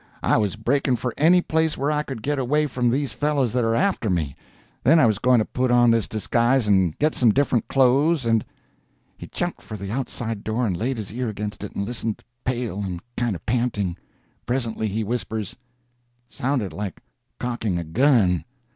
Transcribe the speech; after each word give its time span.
I 0.23 0.35
was 0.37 0.55
breaking 0.55 0.95
for 0.95 1.13
any 1.15 1.43
place 1.43 1.77
where 1.77 1.91
I 1.91 2.01
could 2.01 2.23
get 2.23 2.39
away 2.39 2.65
from 2.65 2.89
these 2.89 3.11
fellows 3.13 3.53
that 3.53 3.63
are 3.63 3.75
after 3.75 4.09
me; 4.09 4.35
then 4.83 4.99
I 4.99 5.05
was 5.05 5.19
going 5.19 5.37
to 5.37 5.45
put 5.45 5.69
on 5.69 5.91
this 5.91 6.07
disguise 6.07 6.67
and 6.67 6.97
get 6.97 7.13
some 7.13 7.31
different 7.31 7.67
clothes, 7.67 8.25
and—" 8.25 8.43
He 9.15 9.27
jumped 9.27 9.61
for 9.61 9.77
the 9.77 9.91
outside 9.91 10.43
door 10.43 10.65
and 10.65 10.75
laid 10.75 10.97
his 10.97 11.13
ear 11.13 11.29
against 11.29 11.63
it 11.63 11.75
and 11.75 11.85
listened, 11.85 12.23
pale 12.43 12.79
and 12.79 12.99
kind 13.15 13.35
of 13.35 13.45
panting. 13.45 13.95
Presently 14.47 14.87
he 14.87 15.03
whispers: 15.03 15.55
"Sounded 16.29 16.73
like 16.73 17.03
cocking 17.39 17.77
a 17.77 17.83
gun! 17.83 18.43